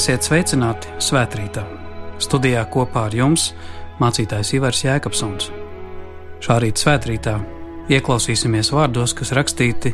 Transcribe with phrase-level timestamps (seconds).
[0.00, 1.60] Esiet sveicināti svētkrītā.
[2.24, 3.50] Studijā kopā ar jums
[4.00, 5.50] mācītājs Ivars Jēkabsons.
[6.40, 7.34] Šā rīta svētkrītā
[7.92, 9.92] ieklausīsimies vārdos, kas rakstīti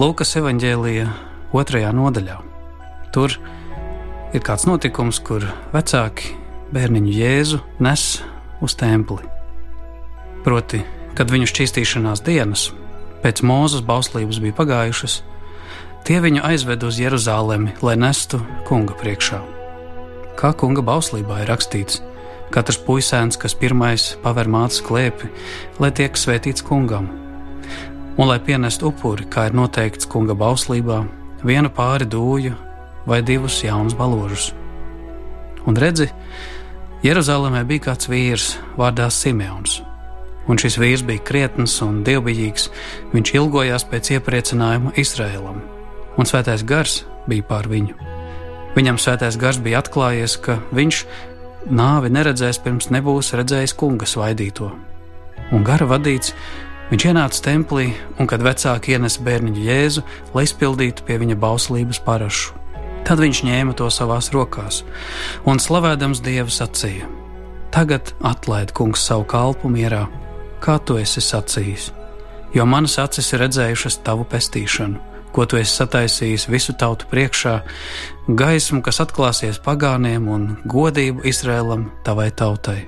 [0.00, 1.10] Lūkas evanģēlīja
[1.60, 2.38] otrajā nodaļā.
[3.12, 3.36] Tur
[4.32, 6.32] ir kāds notikums, kur vecāki
[6.72, 8.06] bērniņu Jēzu nes
[8.64, 9.28] uz templi.
[10.48, 10.80] Proti,
[11.20, 12.70] kad viņu šķīstīšanās dienas
[13.20, 15.20] pēc mūzes bauslības bija pagājušas,
[16.04, 18.36] Tie viņu aizved uz Jeruzalemi, lai nestu
[18.68, 19.38] kunga priekšā.
[20.36, 22.02] Kā kunga bauslībā ir rakstīts,
[22.52, 25.30] katrs puisēns, kas pirmais paver mātes klēpi,
[25.80, 27.08] lai tiek svētīts kungam,
[28.20, 31.00] un lai pienestu upuri, kā ir noteikts kunga bauslībā,
[31.40, 32.52] vienu pāri dūju
[33.08, 34.50] vai divus jaunus baložus.
[35.64, 36.10] Un redzi,
[37.00, 39.80] Jeruzalemē bija kāds vīrs vārdā Simeons.
[40.52, 42.68] Un šis vīrs bija krietns un dievbijīgs,
[43.16, 45.70] viņš ilgojās pēc iepriecinājuma Izrēlam
[46.18, 47.94] un svētais gars bija pār viņu.
[48.74, 51.04] Viņam svētais gars bija atklājies, ka viņš
[51.70, 54.72] nāvi neredzēs, pirms nebūs redzējis kunga svaidīto.
[55.54, 56.34] Un gara vadīts,
[56.90, 62.58] viņš ienāca templī, un kad vecāki ienesa bērniņu jēzu, lai izpildītu pie viņa bauslības parašu.
[63.04, 64.80] Tad viņš ņēma to savās rokās
[65.44, 67.06] un, slavējams Dievu, sacīja:
[67.74, 70.06] Tagad atlaid kungs savu kalpu mierā,
[70.64, 71.90] kā tu esi sacījis,
[72.56, 77.54] jo manas acis ir redzējušas tavu pestīšanu ko tu esi sataisījis visu tautu priekšā,
[78.28, 82.84] gaismu, kas atklāsies pagāniem un godību Izrēlam, tavai tautai.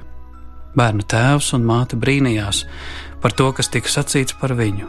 [0.77, 2.63] Bērna tēvs un māte brīnījās
[3.23, 4.87] par to, kas tika sacīts par viņu.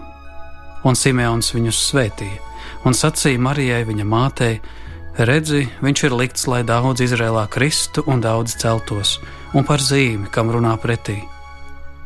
[0.86, 2.42] Un Simeons viņus svētīja,
[2.86, 4.60] un sacīja Marijai, viņa mātei:
[5.18, 9.18] Redzi, viņš ir likts, lai daudz Izrēlā kristu un daudz celtos,
[9.58, 11.18] un par zīmi, kam runā pretī.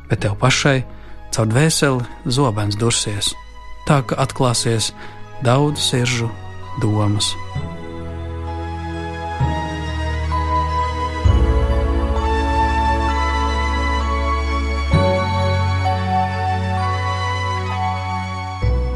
[0.07, 0.79] Bet tev pašai
[1.35, 3.33] caur dvēseli zobens dursies,
[3.87, 4.93] tā ka atklāsies
[5.45, 6.29] daudz siržu
[6.81, 7.33] domas.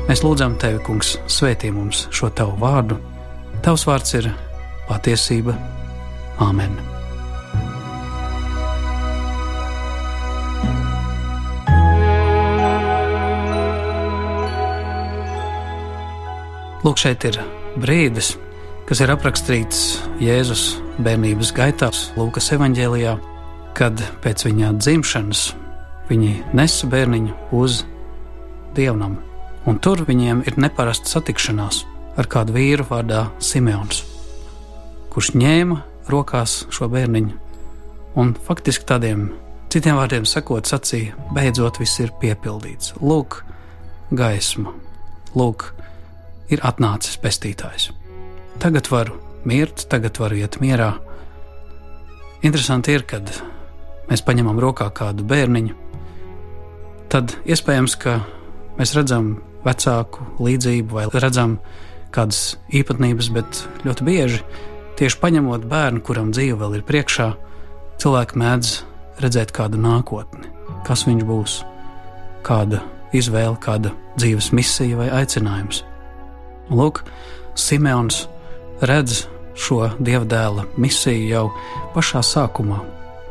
[0.05, 3.01] Mēs lūdzam Tevi, Kungs, svētī mums šo Tavu vārdu.
[3.65, 4.29] Tavs vārds ir
[4.87, 5.57] patiesība.
[6.39, 6.94] Āmen!
[16.85, 17.39] Lūk, šeit ir
[17.81, 18.35] brīdis,
[18.85, 23.15] kas ir aprakstīts Jēzus bērnības gaitās, Lūkas evanģēlijā,
[23.73, 25.39] kad pēc viņa dzimšanas
[26.11, 27.79] viņi nesa bērniņu uz
[28.77, 29.15] dievnam,
[29.65, 31.79] un tur viņiem ir neparasta satikšanās
[32.21, 34.03] ar kādu vīru vārdā Simeons,
[35.09, 35.79] kurš ņēma
[36.13, 37.33] rokās šo bērniņu
[38.21, 39.31] un faktiski tādiem
[39.73, 42.93] citiem vārdiem sakot, sacīja, beidzot viss ir piepildīts.
[43.01, 43.41] Lūk,
[44.13, 44.77] gaisma,
[45.33, 45.71] lūk,
[46.51, 47.89] ir atnācis pestītājs.
[48.61, 50.93] Tagad varu mirt, tagad varu iet mierā.
[52.45, 53.29] Interesanti ir, kad
[54.09, 55.75] mēs paņemam rokā kādu bērniņu,
[57.09, 58.19] tad iespējams, ka
[58.79, 59.35] mēs redzam
[59.65, 61.57] vecāku līdzību vai redzam
[62.15, 64.41] kādas īpatnības, bet ļoti bieži
[64.99, 67.31] tieši paņemot bērnu, kuram dzīve vēl ir priekšā,
[67.99, 68.75] cilvēki mēdz
[69.23, 70.47] redzēt kādu nākotni,
[70.87, 71.57] kas viņš būs,
[72.45, 72.83] kāda
[73.15, 75.83] izvēle, kāda dzīves misija vai aicinājums.
[76.69, 77.03] Lūk,
[77.55, 78.25] Simeons
[78.81, 81.45] redz šo dievdēla misiju jau
[81.95, 82.81] pašā sākumā,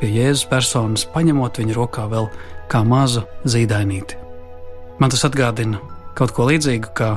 [0.00, 2.28] pie Jēzus personas, paņemot viņa rokā vēl
[2.70, 4.20] kā mazu zīdainīti.
[5.00, 5.80] Man tas atgādina
[6.14, 7.16] kaut ko līdzīgu, kā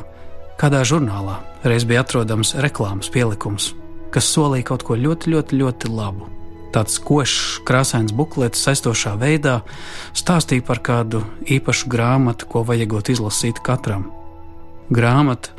[0.59, 3.71] kādā žurnālā reiz bija atrodams reklāmas pielikums,
[4.11, 6.31] kas solīja kaut ko ļoti, ļoti, ļoti labu.
[6.73, 9.61] Tāds košs, krāsains buklets, aizstošā veidā
[10.17, 14.09] stāstīja par kādu īpašu grāmatu, ko vajagot izlasīt katram.
[14.91, 15.55] Grāmata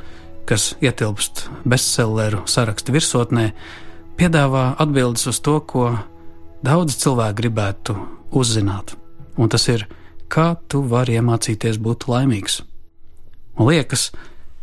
[0.49, 3.50] kas ietilpst bestselleru sarakstu virsotnē,
[4.17, 5.91] piedāvā atbildes uz to, ko
[6.65, 7.97] daudz cilvēku gribētu
[8.33, 8.95] uzzināt.
[9.37, 9.85] Un tas ir,
[10.33, 12.62] kā tu vari iemācīties būt laimīgs.
[13.59, 14.09] Man liekas,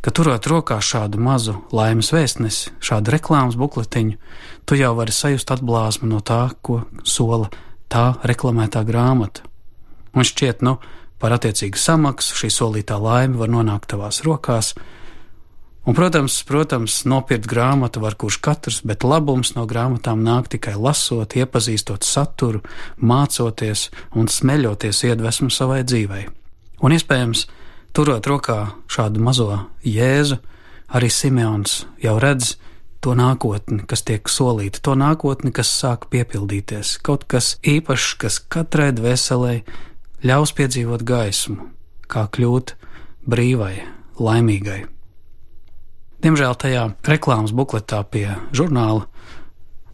[0.02, 4.18] ka turot rokā šādu mazu laimes vēstnesi, šādu reklāmas bukletiņu,
[4.66, 7.52] tu jau vari sajust atblāzmu no tā, ko sola
[7.92, 9.46] tā reklamētā grāmata.
[10.16, 10.78] Un šķiet, nu,
[11.22, 14.74] par attiecīgu samaksu šī solītā laime var nonākt tavās rokās,
[15.86, 21.36] Un, protams, protams, nopirkt grāmatu var kurš katrs, bet labums no grāmatām nāk tikai lasot,
[21.38, 22.64] iepazīstot saturu,
[22.98, 26.24] mācoties un smeļoties iedvesmu savai dzīvei.
[26.82, 27.46] Un, iespējams,
[27.94, 28.58] turot rokā
[28.90, 30.40] šādu mazo jēzu,
[30.90, 32.56] arī Simeons jau redz
[33.06, 38.90] to nākotni, kas tiek solīta, to nākotni, kas sāk piepildīties, kaut kas īpašs, kas katrai
[38.98, 39.60] dvēselē
[40.26, 41.70] ļaus piedzīvot gaismu,
[42.10, 42.74] kā kļūt
[43.30, 43.76] brīvai,
[44.18, 44.95] laimīgai.
[46.26, 49.06] Diemžēl tajā reklāmas bukletā pie žurnāla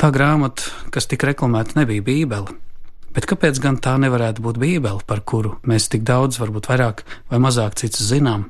[0.02, 2.56] Tā grāmata, kas tika reklamēta, nebija Bībele.
[3.14, 7.38] Bet kāpēc gan tā nevarētu būt Bībele, par kuru mēs tik daudz, varbūt vairāk vai
[7.44, 8.48] mazāk cits zinām?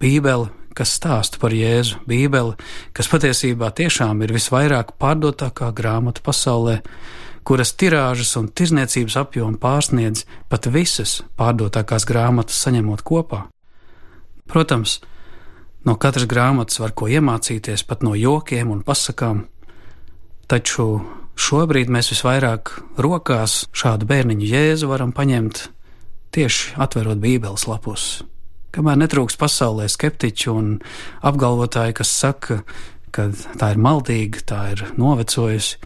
[0.00, 2.56] Bībele, kas stāsta par Jēzu, Bībele,
[2.96, 6.78] kas patiesībā tiešām ir visvairāk pārdotākā grāmata pasaulē,
[7.44, 13.44] kuras tirāžas un tirzniecības apjomu pārsniedz pat visas pārdotākās grāmatas saņemot kopā.
[14.48, 15.02] Protams,
[15.88, 19.46] no katras grāmatas var ko iemācīties, pat no jokiem un pasakām,
[20.50, 21.00] taču
[21.38, 25.68] šobrīd mēs visvairāk rokās šādu bērniņu jēzu varam paņemt
[26.36, 28.08] tieši atverot Bībeles lapus.
[28.74, 30.74] Kamēr netrūks pasaulē skeptiķu un
[31.24, 32.60] apgalvotāji, kas saka,
[33.14, 35.78] ka tā ir maldīga, tā ir novecojusi,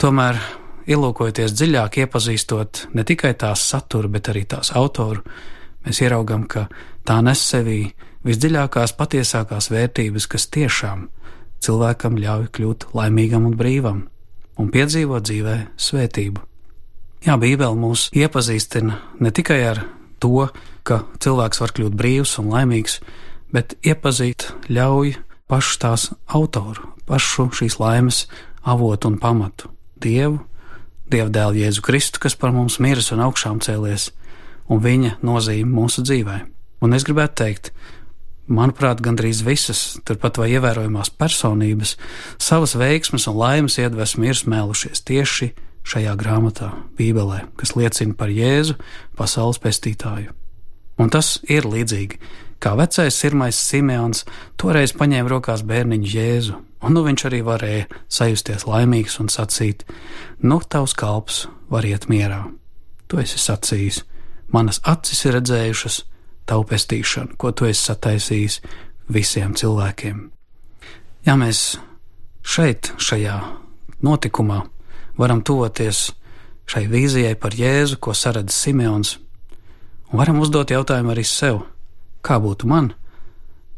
[0.00, 0.38] tomēr
[0.90, 5.24] ielūkojoties dziļāk, iepazīstot ne tikai tās saturu, bet arī tās autoru,
[5.82, 6.68] mēs ieraugām, ka
[7.06, 7.82] tā nes sevī
[8.26, 11.08] visdziļākās, patiesākās vērtības, kas tiešām
[11.64, 14.04] cilvēkam ļauj kļūt laimīgam un brīvam
[14.60, 16.44] un piedzīvot dzīvē svētību.
[17.26, 19.82] Jā, Bībele mūs iepazīstina ne tikai ar
[20.20, 20.48] to,
[20.84, 23.00] ka cilvēks var kļūt brīvs un laimīgs,
[23.52, 25.16] bet iepazīt ļauj
[25.50, 28.24] pašu tās autoru, pašu šīs laimes
[28.64, 29.72] avotu un pamatu-
[30.04, 30.40] Dievu
[31.10, 34.12] Dieva dēlu Jēzu Kristu, kas par mums miris un augšām cēlies,
[34.70, 36.36] un viņa nozīme mūsu dzīvē.
[36.86, 37.72] Un es gribētu teikt,
[38.52, 41.96] manuprāt, gandrīz visas, turpat vai ievērojamās personības,
[42.42, 45.52] savas veiksmes un laimes iedvesmu ir smēlušies tieši
[45.90, 48.76] šajā grāmatā, Bībelē, kas liecina par Jēzu,
[49.18, 50.34] pasaules pestītāju.
[51.00, 52.20] Un tas ir līdzīgi,
[52.60, 54.26] kā vecais sirmais Simeons
[54.60, 59.84] toreiz paņēma rokās bērniņu Jēzu un nu viņš arī varēja sajusties laimīgs un sacīt:
[60.42, 62.46] Nu, tavs kalps var iet mierā.
[63.08, 64.04] Tu esi sacījis,
[64.52, 66.04] manas acis ir redzējušas
[66.48, 68.60] tavu pestīšanu, ko tu esi sataisījis
[69.10, 70.28] visiem cilvēkiem.
[71.26, 71.78] Ja mēs
[72.42, 73.36] šeit, šajā
[74.02, 74.62] notikumā,
[75.20, 76.10] varam tuvoties
[76.70, 79.18] šai vīzijai par Jēzu, ko saredz Simeons,
[80.10, 81.64] un varam uzdot jautājumu arī sev,
[82.22, 82.92] kā būtu man,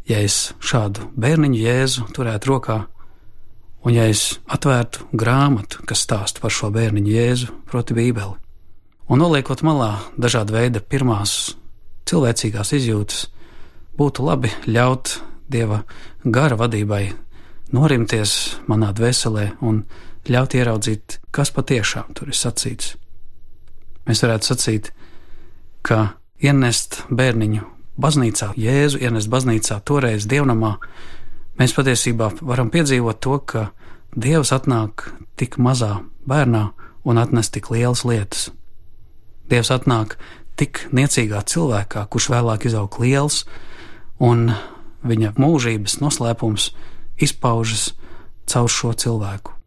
[0.08, 2.78] ja es šādu bērniņu jēzu turētu rokā,
[3.82, 8.36] un ja es atvērtu grāmatu, kas stāsta par šo bērniņu jēzu, proti, Bībeli,
[9.08, 11.54] un noliekot malā dažāda veida pirmās
[12.12, 13.26] cilvēcīgās izjūtas,
[13.96, 15.18] būtu labi ļaut
[15.52, 15.82] dieva
[16.24, 17.04] gara vadībai
[17.72, 18.34] norimties
[18.68, 19.82] manā dvēselē un
[20.28, 22.94] ļaut ieraudzīt, kas patiešām tur ir sacīts.
[24.06, 24.90] Mēs varētu sacīt,
[25.86, 27.64] ka ienest bērniņu
[28.02, 30.76] baznīcā, Jēzu ienest baznīcā, toreiz dievnamā,
[31.58, 33.70] mēs patiesībā varam piedzīvot to, ka
[34.12, 35.06] Dievs atnāk
[35.40, 36.66] tik mazā bērnā
[37.08, 38.50] un atnes tik lielas lietas.
[39.48, 40.18] Dievs atnāk
[40.62, 43.42] tik niecīgā cilvēkā, kurš vēlāk izaug liels,
[44.22, 44.52] un
[45.02, 46.70] viņa mūžības noslēpums
[47.22, 47.90] izpaužas
[48.46, 49.58] caur šo cilvēku.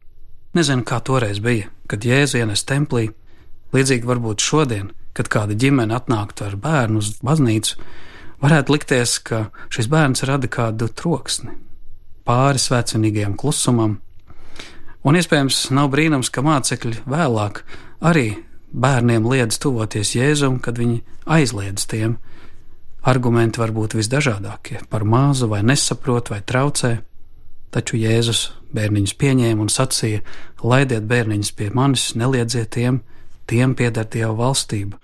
[0.55, 3.09] Nezinu, kā toreiz bija, kad Jēzus ienes templī,
[3.75, 7.75] līdzīgi varbūt šodien, kad kāda ģimene atnāktu ar bērnu uz baznīcu,
[8.43, 11.53] Varētu likties, ka šis bērns rada kādu troksni,
[12.27, 13.95] pāri svētcenīgajam klusumam,
[15.01, 17.63] un iespējams nav brīnums, ka mācekļi vēlāk
[18.05, 18.27] arī
[18.75, 22.17] bērniem liedz tuvoties Jēzum, kad viņi aizliedz tiem.
[23.05, 27.01] Argumenti var būt visdažādākie- par mazu vai nesaprot vai traucē,
[27.71, 30.21] taču Jēzus bērniņus pieņēma un sacīja:
[30.63, 33.01] Laidiet bērniņus pie manis, neliedziet tiem,
[33.47, 34.97] tiem pieder Dieva valstība,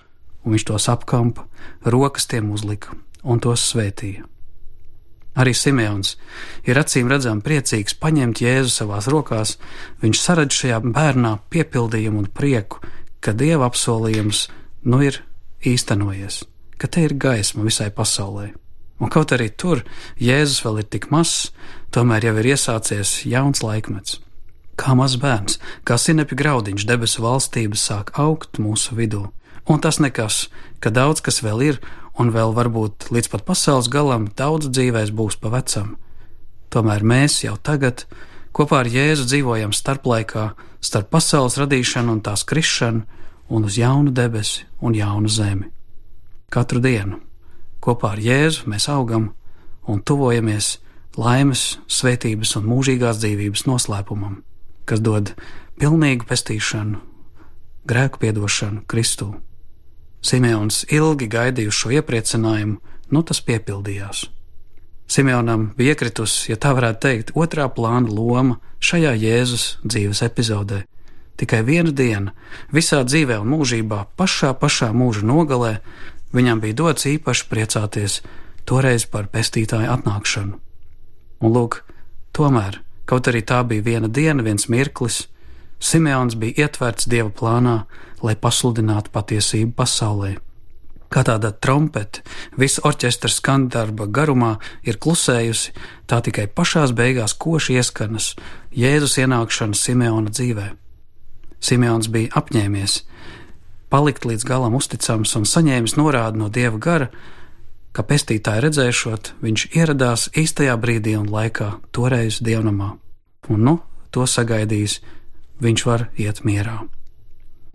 [0.46, 1.46] un viņš tos apkampa,
[1.86, 4.25] rokas tiem uzlika un tos svētīja.
[5.36, 6.18] Arī Simeons
[6.68, 9.58] ir acīm redzami priecīgs paņemt Jēzu savās rokās,
[10.01, 12.82] viņš saredz šajā bērnā piepildījumu un prieku,
[13.22, 14.48] ka dieva apsolījums
[14.84, 15.22] nu ir
[15.66, 16.44] īstenojies,
[16.82, 18.51] ka te ir gaisma visai pasaulē.
[19.01, 19.82] Un kaut arī tur
[20.22, 21.50] Jēzus vēl ir tik mazs,
[21.94, 24.20] tomēr jau ir iesācies jauns laikmets.
[24.78, 29.28] Kā mazs bērns, kā sinepju graudiņš debesu valstības sāk augt mūsu vidū.
[29.70, 30.48] Un tas nekas,
[30.82, 31.82] ka daudz kas vēl ir
[32.18, 35.96] un vēl varbūt līdz pat pasaules galam daudz dzīvēs būs pa vecam.
[36.74, 38.06] Tomēr mēs jau tagad
[38.55, 43.03] kopā ar Jēzu dzīvojam starplaikā, starp pasaules radīšanu un tās krišanu,
[43.51, 45.67] un uz jaunu debesi un jaunu zemi.
[46.51, 47.20] Katru dienu
[47.81, 49.31] kopā ar Jēzu mēs augam
[49.89, 50.77] un tuvojamies
[51.17, 54.41] laimes, svētības un mūžīgās dzīvības noslēpumam,
[54.86, 55.34] kas dod
[55.81, 57.01] pilnīgu pestīšanu,
[57.89, 59.34] grēku piedošanu Kristū.
[60.22, 62.77] Simeons ilgi gaidīja šo iepriecinājumu,
[63.12, 64.27] nu tas piepildījās.
[65.12, 70.86] Simeonam bija iekritusi, ja tā varētu teikt, otrā plāna loma šajā Jēzus dzīves epizodē.
[71.36, 72.32] Tikai viena diena,
[72.72, 75.74] visā dzīvē un mūžībā, pašā pašā mūža nogalē,
[76.32, 78.22] viņam bija dots īpaši priecāties
[78.63, 80.56] toreiz par pestītāju atnākšanu.
[81.44, 81.82] Un lūk,
[82.32, 85.25] tomēr, kaut arī tā bija viena diena, viens mirklis,
[85.82, 87.82] Simeons bija ietverts dieva plānā,
[88.24, 90.38] lai pasludinātu patiesību pasaulē.
[91.12, 92.22] Kā tāda trompete,
[92.56, 94.53] visa orķestra skandarba garumā
[94.88, 95.74] ir klusējusi,
[96.08, 98.32] tā tikai pašās beigās koši ieskanas
[98.72, 100.70] Jēzus ienākšanas Simeona dzīvē.
[101.60, 103.01] Simeons bija apņēmies
[103.91, 107.10] palikt līdz galam uzticams un saņēmis norādi no dieva gara,
[107.91, 112.94] ka pestītāju redzēšot, viņš ieradās īstajā brīdī un laikā, toreiz dievnamā.
[113.51, 113.75] Un nu,
[114.15, 115.01] to sagaidījis,
[115.60, 116.80] viņš var iet mierā.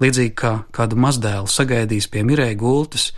[0.03, 3.11] Līdzīgi kā kādu mazdēlu sagaidījis pie mirēja gultas,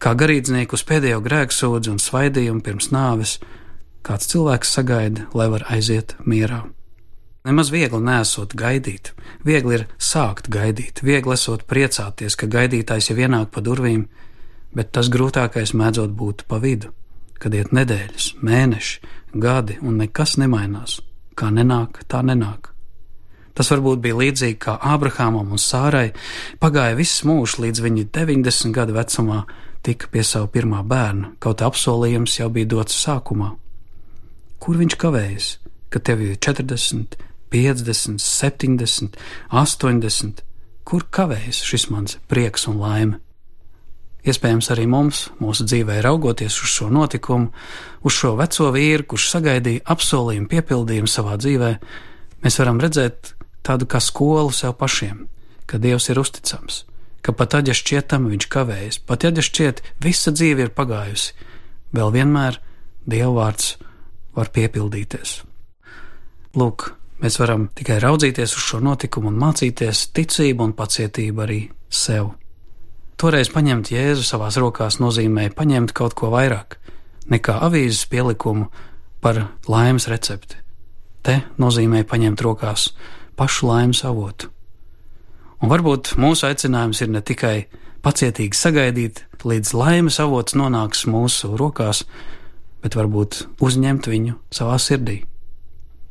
[0.00, 3.36] kā garīdznieku uz pēdējo grēksūdzi un svaidījumu pirms nāves,
[4.06, 6.62] kāds cilvēks sagaida, lai var aiziet mierā.
[7.46, 9.12] Nemaz viegli nesot gaidīt,
[9.46, 14.06] viegli ir sākt gaidīt, viegli esot priecāties, ka gaidītājs jau ienāk pa durvīm,
[14.74, 16.90] bet tas grūtākais mēdzot būt pa vidu,
[17.38, 21.02] kad iet nedēļas, mēneši, gadi un nekas nemainās.
[21.36, 22.72] Kā nenāk, tā nenāk.
[23.56, 26.10] Tas varbūt bija līdzīgi kā Ābrahamam un Sārai.
[26.60, 29.44] Pagāja viss mūžs, līdz viņi 90 gadu vecumā
[29.86, 33.52] tika pie sava pirmā bērna, kaut apsolījums jau bija dots sākumā.
[34.62, 35.50] Kur viņš kavējas,
[35.94, 37.14] kad tev ir 40,
[37.54, 39.20] 50, 70,
[39.52, 40.42] 80?
[40.86, 43.20] Kur kavējas šis mans prieks un laime?
[44.26, 47.52] Iespējams, arī mums, mūsu dzīvē, raugoties uz šo notikumu,
[48.02, 51.70] uz šo veco vīru, kurš sagaidīja apsolījumu piepildījumu savā dzīvē,
[52.42, 53.35] mēs varam redzēt,
[53.66, 55.26] tādu kā skolu sev pašiem,
[55.66, 56.84] ka Dievs ir uzticams,
[57.22, 61.34] ka pat tad, ja šķietam viņš kavējas, pat ja šķiet visa dzīve ir pagājusi,
[61.96, 62.60] vēl vienmēr
[63.06, 63.76] Dieva vārds
[64.36, 65.40] var piepildīties.
[66.56, 66.90] Lūk,
[67.22, 72.32] mēs varam tikai raudzīties uz šo notikumu un mācīties ticību un pacietību arī sev.
[73.16, 76.78] Toreiz paņemt Jēzu savās rokās nozīmēja paņemt kaut ko vairāk
[77.32, 78.68] nekā avīzes pielikumu
[79.24, 80.58] par laimes recepti.
[81.24, 82.90] Te nozīmēja paņemt rokās
[83.36, 84.50] pašu laimes avotu.
[85.62, 87.56] Un varbūt mūsu aicinājums ir ne tikai
[88.04, 92.04] pacietīgi sagaidīt, līdz laimes avots nonāks mūsu rokās,
[92.82, 95.22] bet varbūt uzņemt viņu savā sirdī.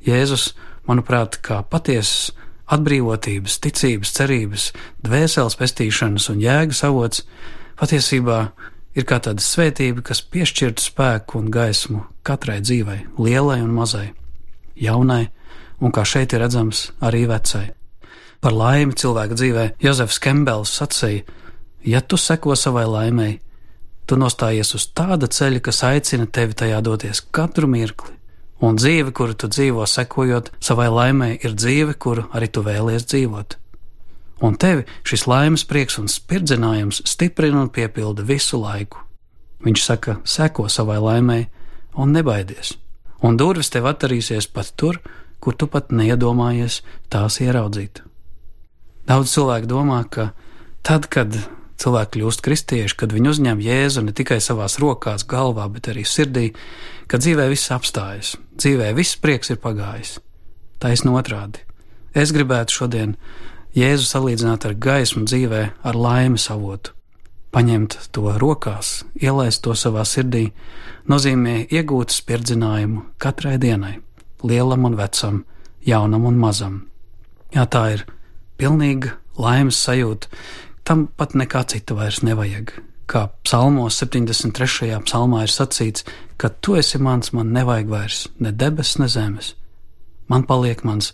[0.05, 0.53] Jēzus,
[0.89, 2.33] manuprāt, kā patiesas
[2.71, 4.69] atbrīvotības, ticības, cerības,
[5.05, 7.23] dvēseles pestīšanas un jēgas avots,
[7.79, 8.39] patiesībā
[8.97, 14.07] ir kā tāda svētība, kas piešķirtu spēku un gaismu katrai dzīvei, lielai un mazai,
[14.79, 15.27] jaunai
[15.81, 17.69] un kā šeit ir redzams, arī vecai.
[18.41, 21.23] Par laimi cilvēka dzīvē Jozefs Kembels sacīja:
[21.85, 23.39] Ja tu seko savai laimei,
[24.05, 28.13] tu nostājies uz tāda ceļa, kas aicina tevi tajā doties katru mirkli,
[28.61, 33.57] un dzīve, kuru tu dzīvo sekojot savai laimei, ir dzīve, kuru arī tu vēlies dzīvot.
[34.45, 38.99] Un tevi šis laimes prieks un spirdzinājums stiprina un piepilda visu laiku.
[39.65, 41.45] Viņš saka, seko savai laimei
[41.97, 42.75] un nebaidies,
[43.23, 46.81] un durvis tev atverīsies pat tur, kur tu pat neiedomājies
[47.13, 48.01] tās ieraudzīt.
[49.05, 50.31] Daudz cilvēku domā, ka
[50.81, 51.35] tad, kad
[51.81, 56.47] cilvēki kļūst kristieši, kad viņi uzņem jēzu ne tikai savās rokās, galvā, bet arī sirdī,
[57.11, 60.17] ka dzīvē viss apstājas, dzīvē viss prieks ir pagājis.
[60.81, 61.61] Taisn otrādi.
[62.15, 63.17] Es gribētu šodien
[63.75, 66.93] Jēzu salīdzināt ar gaismu dzīvē, ar laimes avotu.
[67.51, 70.47] Paņemt to rokās, ielaist to savā sirdī,
[71.11, 73.97] nozīmē iegūt spirdzinājumu katrai dienai
[74.45, 75.43] lielam un vecam,
[75.85, 76.79] jaunam un mazam.
[77.53, 78.05] Jā, tā ir
[78.59, 80.29] pilnīga laimes sajūta.
[80.85, 82.73] Tam pat nekā cita vairs nevajag.
[83.09, 84.97] Kā psalmos 73.
[85.05, 86.05] psalmā ir sacīts,
[86.37, 89.53] ka tu esi mans, man nevajag vairs ne debesis, ne zemes.
[90.29, 91.11] Man paliek mans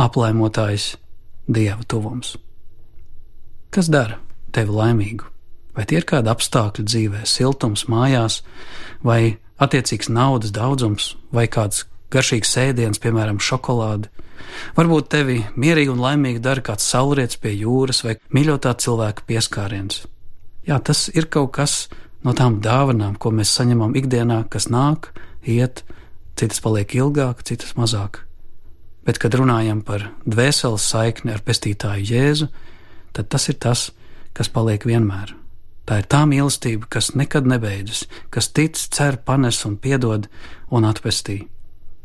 [0.00, 0.94] aplaimotājs,
[1.48, 2.36] dieva tuvums.
[3.70, 4.20] Kas dara
[4.56, 5.28] tevi laimīgu?
[5.76, 8.40] Vai tie ir kādi apstākļi dzīvē, siltums mājās,
[9.04, 14.10] vai attiecīgs naudas daudzums, vai kāds garšīgs ēdiens, piemēram, šokolāde.
[14.76, 20.04] Varbūt tevi mierīgi un laimīgi dara kāds saulrietis pie jūras vai mīļotā cilvēka pieskāriens.
[20.66, 21.86] Jā, tas ir kaut kas
[22.26, 25.12] no tām dāvanām, ko mēs saņemam ikdienā, kas nāk,
[25.46, 25.84] iet,
[26.38, 28.22] citas paliek ilgāk, citas mazāk.
[29.06, 32.48] Bet, kad runājam par dvēseles saikni ar pestītāju Jēzu,
[33.14, 33.90] tad tas ir tas,
[34.34, 35.36] kas paliek vienmēr.
[35.86, 40.26] Tā ir tā mīlestība, kas nekad nebeidzas, kas tic, cer, panes un piedod
[40.74, 41.44] un atpestī.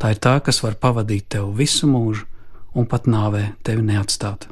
[0.02, 2.26] Tā ir tā, kas var pavadīt tev visu mūžu
[2.74, 4.48] un pat nāvē tevi neatstāt.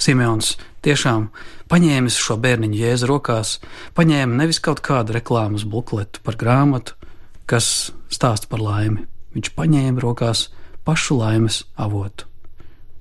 [0.00, 0.54] Simeons
[0.84, 1.26] tiešām
[1.68, 3.58] paņēmis šo bērniņu jēzu rokās,
[3.92, 6.96] paņēma nevis kaut kādu reklāmas bukletu par grāmatu,
[7.44, 9.04] kas stāsta par laimi.
[9.36, 10.46] Viņš paņēma rokās
[10.88, 12.24] pašu laimes avotu.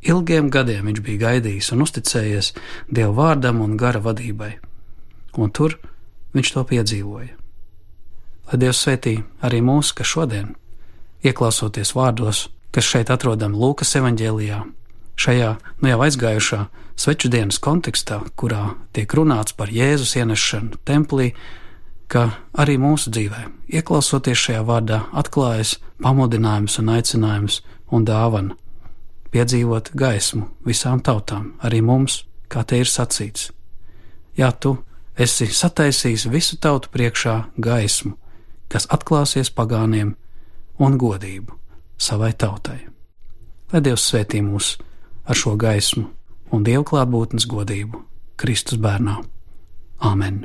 [0.03, 2.49] Ilgiem gadiem viņš bija gaidījis un uzticējies
[2.91, 4.57] Dieva vārdam un gara vadībai,
[5.39, 5.77] un tur
[6.35, 7.31] viņš to piedzīvoja.
[8.51, 10.51] Lai Dievs svētī arī mūs, ka šodien
[11.23, 14.63] Ieklausoties vārdos, kas šeit atrodam Lūkas evanģēlijā,
[15.15, 15.51] šajā
[15.81, 16.63] nu jau aizgājušā
[16.99, 21.31] sveču dienas kontekstā, kurā tiek runāts par Jēzus ienešanu templī,
[22.11, 23.45] ka arī mūsu dzīvē,
[23.79, 27.61] ieklausoties šajā vārdā, atklājas pamudinājums un aicinājums
[27.93, 28.57] un dāvana
[29.33, 33.49] piedzīvot gaismu visām tautām, arī mums, kā te ir sacīts.
[34.37, 34.75] Jā, tu
[35.17, 38.13] esi sataisījis visu tautu priekšā gaismu,
[38.69, 40.13] kas atklāsies pagāniem
[40.79, 41.57] un godību
[41.97, 42.79] savai tautai.
[43.73, 44.75] Lai Dievs svētī mūs
[45.25, 46.07] ar šo gaismu
[46.53, 48.03] un Dieva klātbūtnes godību
[48.37, 49.19] Kristus bērnā.
[50.03, 50.43] Āmen!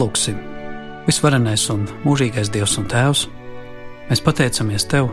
[0.00, 0.38] Lūksim,
[1.04, 3.26] visvarenais un mūžīgais Dievs un Tēvs,
[4.08, 5.10] mēs pateicamies Tev,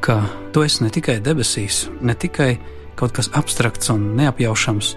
[0.00, 0.22] ka
[0.54, 2.54] Tu esi ne tikai debesīs, ne tikai
[2.96, 4.94] kaut kas abstrakts un neapjaušams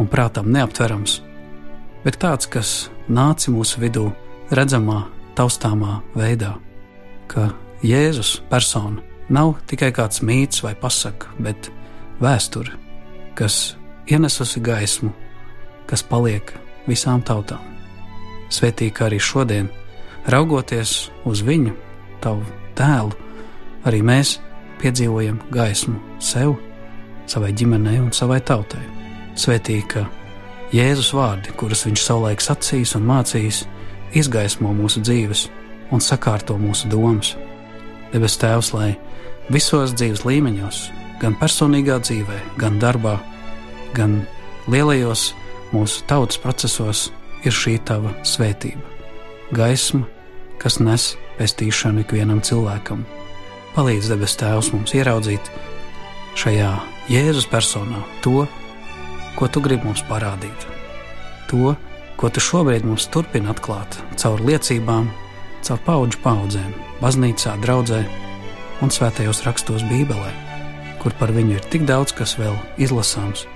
[0.00, 1.18] un prātam neaptverams,
[2.06, 4.06] bet tāds, kas nāca mūsu vidū
[4.56, 5.02] redzamā,
[5.36, 6.54] taustāmā veidā,
[7.28, 7.50] ka
[7.84, 11.68] Jēzus persona nav tikai kāds mīts vai pasaka, bet
[12.24, 12.72] vēsture,
[13.36, 13.76] kas
[14.08, 15.12] ienesusi gaismu,
[15.90, 16.56] kas paliek
[16.88, 17.77] visām tautām.
[18.48, 19.68] Svetīgi, ka arī šodien,
[20.28, 21.74] raugoties uz viņu,
[22.24, 22.44] tavu
[22.78, 23.14] tēlu,
[23.88, 24.38] arī mēs
[24.82, 26.56] piedzīvojam gaismu sev,
[27.28, 28.82] savai ģimenei un savai tautai.
[29.38, 30.06] Svetīgi, ka
[30.74, 33.62] Jēzus vārdi, kurus viņš savulaik sacīs un mācīs,
[34.16, 35.46] izgaismo mūsu dzīves
[35.92, 37.34] un sakārto mūsu domas.
[38.12, 38.94] Debes Tēvs, lai
[39.52, 40.80] visos dzīves līmeņos,
[41.22, 43.16] gan personīgā dzīvē, gan darbā,
[43.96, 44.20] gan
[44.68, 45.32] lielajos
[45.72, 47.08] mūsu tautas procesos,
[47.46, 48.82] ir šī tava svētība,
[49.54, 50.06] gaisma,
[50.58, 53.04] kas nes pestīšanu ikvienam cilvēkam.
[53.76, 55.50] Palīdz debes Tēvs mums ieraudzīt
[56.38, 56.72] šajā
[57.08, 58.46] Jēzus personā to,
[59.38, 60.66] ko tu gribi mums parādīt,
[61.50, 61.76] to,
[62.18, 65.06] ko tu šobrīd mums turpini atklāt caur liecībām,
[65.62, 68.02] caur paudžu paudzēm, baznīcā, draudzē
[68.82, 70.32] un svētajos rakstos Bībelē,
[70.98, 73.46] kur par viņu ir tik daudz kas vēl izlasāms.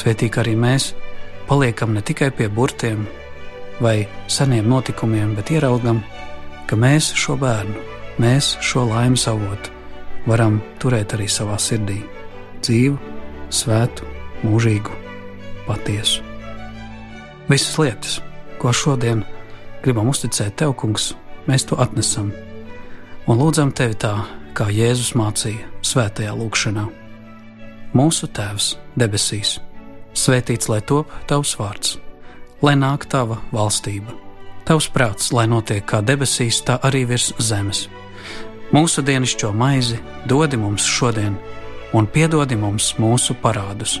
[0.00, 0.94] Svētīgi arī mēs!
[1.50, 3.02] Paliekam ne tikai pie burtiem
[3.82, 5.98] vai seniem notikumiem, bet ieraugam,
[6.70, 7.74] ka mēs šo bērnu,
[8.22, 9.80] mēs šo laimes avotu
[10.30, 11.98] varam turēt arī savā sirdī-
[12.64, 12.98] dzīvu,
[13.50, 14.06] svētu,
[14.44, 14.92] mūžīgu,
[15.66, 16.22] patiesu.
[17.48, 18.20] Visas lietas,
[18.58, 19.24] ko šodien
[19.82, 21.14] gribam uzticēt Tev, Kungs,
[21.48, 22.32] mēs to atnesam
[23.26, 26.88] un lūdzam Tevi tā, kā Jēzus mācīja svētajā lūkšanā.
[27.94, 29.69] Mūsu Tēvs debesīs!
[30.14, 31.98] Svētīts lai top tavs vārds,
[32.62, 34.14] lai nāk tava valstība,
[34.66, 37.86] tavs prāts, lai notiek kā debesīs, tā arī virs zemes.
[38.74, 39.98] Mūsu dienascho maizi
[40.30, 41.38] dodi mums šodien,
[41.94, 43.98] un piedodi mums mūsu parādus,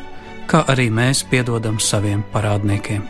[0.50, 3.02] kā arī mēs piedodam saviem parādniekiem.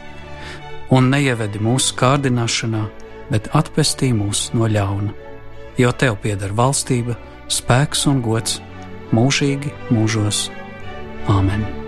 [0.90, 2.84] Un neievedi mūsu kārdināšanā,
[3.30, 5.12] bet atpestī mūs no ļauna,
[5.78, 7.16] jo tev pieder valstība,
[7.48, 8.58] spēks un gods
[9.14, 10.48] mūžīgi mūžos.
[11.30, 11.79] Āmen!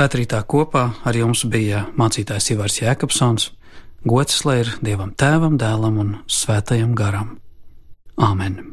[0.00, 3.50] Svētrītā kopā ar jums bija mācītājs Ivars Jēkabsons,
[4.08, 7.36] gods lai ir Dievam Tēvam, Dēlam un Svētajam Garam.
[8.16, 8.69] Āmen!